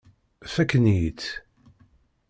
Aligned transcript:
Fakken-iyi-tt. 0.53 1.29